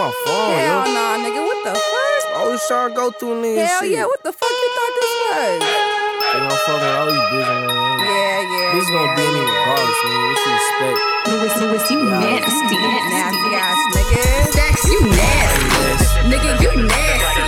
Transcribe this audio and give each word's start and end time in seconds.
my 0.00 0.08
phone, 0.24 0.56
Hell 0.56 0.88
yo. 0.88 0.94
nah, 0.96 1.20
nigga. 1.20 1.40
What 1.44 1.60
the 1.60 1.74
fuck? 1.76 2.40
Always 2.40 2.62
trying 2.66 2.88
to 2.88 2.96
go 2.96 3.10
through 3.12 3.36
niggas 3.44 3.68
Hell 3.68 3.80
shit. 3.84 3.90
yeah. 3.92 4.04
What 4.08 4.22
the 4.24 4.32
fuck 4.32 4.48
you 4.48 4.68
thought 4.76 4.92
this 4.96 5.12
was? 5.20 5.60
They 5.60 6.38
gon' 6.40 6.56
fucking 6.64 6.92
all 6.96 7.06
these 7.12 7.26
bitches, 7.28 7.60
man. 7.68 8.00
Yeah, 8.00 8.40
yeah. 8.48 8.72
This 8.80 8.88
gonna 8.88 9.04
yeah, 9.04 9.18
be 9.20 9.24
me 9.28 9.40
yeah. 9.44 9.60
regardless, 9.60 10.00
man. 10.00 10.20
What 10.24 10.40
you 10.40 10.52
expect? 10.56 10.96
Lewis, 11.28 11.54
Lewis, 11.60 11.84
you 11.92 12.00
nasty. 12.00 12.78
Nasty 13.12 13.50
ass 13.60 13.80
nigga. 13.92 14.24
Dax, 14.56 14.76
you 14.88 15.00
nasty. 15.04 16.32
Nigga, 16.32 16.50
you 16.64 16.72
nasty. 16.88 17.39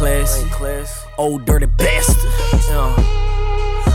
Classy. 0.00 0.48
Old 1.18 1.44
dirty 1.44 1.66
bastard. 1.66 2.16
Yeah. 2.68 2.94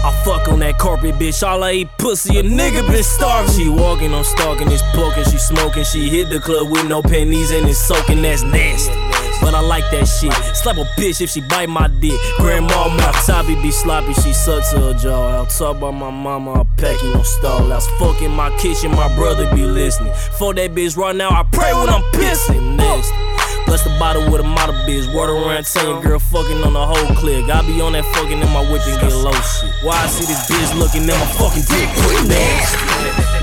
I 0.06 0.12
fuck 0.24 0.48
on 0.50 0.60
that 0.60 0.78
carpet, 0.78 1.16
bitch. 1.16 1.42
All 1.42 1.64
I 1.64 1.72
eat 1.72 1.90
pussy, 1.98 2.38
a 2.38 2.44
nigga 2.44 2.86
been 2.92 3.04
starving. 3.04 3.54
She 3.56 3.68
walking, 3.68 4.14
I'm 4.14 4.24
stalking, 4.24 4.72
it's 4.72 4.84
poking, 4.94 5.24
she 5.24 5.40
smoking. 5.40 5.84
She 5.84 6.10
hit 6.10 6.30
the 6.30 6.40
club 6.40 6.72
with 6.72 6.88
no 6.88 7.02
pennies 7.02 7.50
and 7.50 7.68
it's 7.68 7.80
soaking, 7.80 8.22
that's 8.22 8.44
nasty. 8.44 8.94
But 9.42 9.56
I 9.56 9.62
like 9.62 9.84
that 9.92 10.06
shit. 10.06 10.32
Slap 10.56 10.78
a 10.78 10.86
bitch 11.00 11.22
if 11.22 11.32
she 11.32 11.42
bite 11.42 11.70
my 11.70 11.88
dick. 11.88 12.20
Grandma, 12.38 12.90
my 12.90 13.12
toppy 13.26 13.56
be 13.56 13.72
sloppy, 13.72 14.14
she 14.14 14.32
sucks 14.32 14.72
her 14.74 14.94
jaw. 14.94 15.38
I'll 15.38 15.48
talk 15.48 15.78
about 15.78 15.94
my 15.94 16.12
mama, 16.12 16.62
I 16.62 16.64
pack 16.78 17.02
you 17.02 17.12
no 17.14 17.24
stall. 17.24 17.72
I 17.72 17.76
was 17.76 17.88
fucking 17.98 18.32
my 18.32 18.56
kitchen, 18.58 18.92
my 18.92 19.14
brother 19.16 19.54
be 19.56 19.66
listening. 19.66 20.14
For 20.38 20.54
that 20.54 20.76
bitch 20.76 20.96
right 20.96 21.16
now, 21.16 21.30
I 21.30 21.44
pray 21.52 21.74
when 21.74 21.90
I'm 21.90 22.04
pissing. 22.14 22.76
Nasty. 22.76 23.25
Bless 23.66 23.84
the 23.84 23.90
bottle 23.98 24.30
with 24.32 24.42
a 24.42 24.44
model 24.44 24.76
bitch. 24.86 25.12
Water 25.14 25.34
around 25.34 25.66
saying 25.66 26.02
girl 26.02 26.20
fucking 26.20 26.64
on 26.64 26.74
the 26.74 26.86
whole 26.86 27.16
click. 27.16 27.50
I 27.50 27.62
be 27.66 27.82
on 27.82 27.94
that 27.94 28.06
fucking 28.14 28.40
in 28.40 28.50
my 28.52 28.62
whip 28.72 28.82
and 28.86 29.02
get 29.02 29.12
low 29.12 29.34
shit. 29.34 29.74
Why 29.82 29.98
I 29.98 30.08
see 30.08 30.26
this 30.26 30.46
bitch 30.50 30.78
looking 30.78 31.10
at 31.10 31.18
my 31.18 31.30
fucking 31.34 31.66
dick 31.66 31.90
quick 32.06 32.28
nasty. 32.30 32.78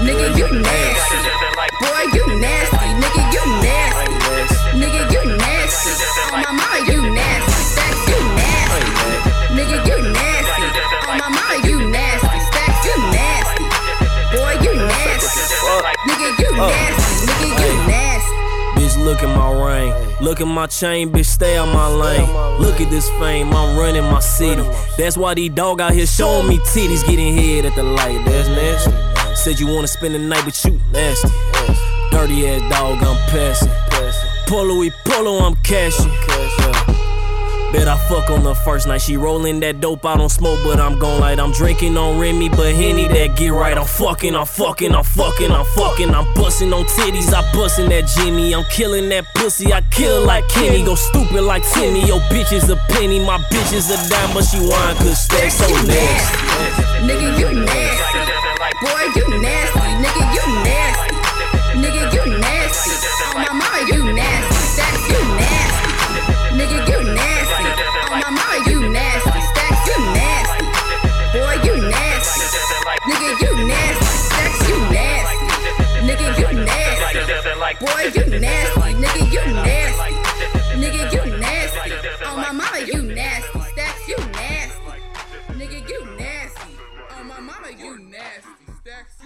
Nigga, 0.06 0.36
you 0.38 0.48
nasty. 0.60 1.18
Boy, 1.80 2.02
you 2.14 2.40
nasty. 2.40 2.51
Look 19.22 19.30
at 19.30 19.38
my 19.38 19.64
ring. 19.64 20.16
Look 20.20 20.40
at 20.40 20.46
my 20.46 20.66
chain, 20.66 21.10
bitch, 21.10 21.26
stay 21.26 21.56
out 21.56 21.66
my 21.66 21.86
lane. 21.86 22.28
Look 22.60 22.80
at 22.80 22.90
this 22.90 23.08
fame, 23.10 23.52
I'm 23.52 23.78
running 23.78 24.04
my 24.04 24.20
city. 24.20 24.62
That's 24.98 25.16
why 25.16 25.34
these 25.34 25.50
dog 25.50 25.80
out 25.80 25.92
here 25.92 26.06
showing 26.06 26.48
me 26.48 26.58
titties, 26.58 27.06
getting 27.06 27.36
head 27.36 27.64
at 27.64 27.74
the 27.74 27.82
light. 27.82 28.24
That's 28.24 28.48
nasty. 28.48 29.34
Said 29.34 29.60
you 29.60 29.66
wanna 29.68 29.88
spend 29.88 30.14
the 30.14 30.18
night, 30.18 30.44
but 30.44 30.64
you 30.64 30.80
nasty. 30.92 31.28
Dirty 32.10 32.48
ass 32.48 32.70
dog, 32.70 33.02
I'm 33.02 33.16
passing. 33.28 33.70
Polo, 34.46 34.78
we 34.78 34.90
polo, 35.04 35.38
I'm 35.38 35.54
cashing. 35.56 36.10
Bet 37.72 37.88
I 37.88 37.96
fuck 38.06 38.28
on 38.28 38.42
the 38.44 38.54
first 38.54 38.86
night. 38.86 39.00
She 39.00 39.16
rolling 39.16 39.60
that 39.60 39.80
dope, 39.80 40.04
I 40.04 40.16
don't 40.18 40.28
smoke, 40.28 40.60
but 40.62 40.78
I'm 40.78 40.98
gon' 40.98 41.20
light. 41.20 41.40
I'm 41.40 41.52
drinking 41.52 41.96
on 41.96 42.18
Remy, 42.18 42.50
but 42.50 42.74
Henny 42.74 43.08
that 43.08 43.36
get 43.36 43.48
right. 43.48 43.76
I'm 43.76 43.86
fucking, 43.86 44.36
I'm 44.36 44.44
fucking, 44.44 44.94
I'm 44.94 45.04
fucking, 45.04 45.50
I'm 45.50 45.64
fucking. 45.64 46.14
I'm 46.14 46.32
busting 46.34 46.72
on 46.72 46.84
titties, 46.84 47.32
I 47.32 47.40
bustin' 47.54 47.88
that 47.88 48.06
Jimmy. 48.08 48.54
I'm 48.54 48.64
killing 48.64 49.08
that 49.08 49.24
pussy, 49.34 49.72
I 49.72 49.80
kill 49.90 50.24
like 50.26 50.46
Kenny. 50.48 50.84
Go 50.84 50.94
stupid 50.94 51.42
like 51.42 51.66
Timmy. 51.72 52.06
Yo, 52.06 52.18
bitch 52.28 52.52
is 52.52 52.68
a 52.68 52.76
penny, 52.90 53.18
my 53.24 53.38
bitch 53.50 53.72
is 53.72 53.90
a 53.90 53.96
dime, 54.10 54.34
but 54.34 54.44
she 54.44 54.58
whine 54.58 54.96
cause 54.96 55.26
Stackz 55.26 55.52
so 55.52 55.66
nasty. 55.86 56.36
Nigga, 57.08 57.38
you 57.38 57.64
nasty. 57.64 58.18
Boy, 58.82 59.04
you 59.16 59.40
nasty. 59.40 59.81
Boy, 77.80 78.10
you 78.14 78.40
nasty, 78.40 78.80
nigga, 78.80 79.32
you 79.32 79.44
nasty. 79.54 80.14
Nigga, 80.76 81.12
you 81.12 81.38
nasty. 81.38 81.92
Oh, 82.24 82.36
my 82.36 82.52
mama, 82.52 82.80
you 82.86 83.02
nasty. 83.02 83.58
Stackz, 83.58 84.08
you 84.08 84.16
nasty. 84.16 84.80
Nigga, 85.58 85.88
you 85.88 86.04
nasty. 86.16 86.76
Oh, 87.10 87.24
my 87.24 87.40
mama, 87.40 87.70
you 87.78 87.98
nasty. 87.98 88.48
Stackz. 88.84 89.21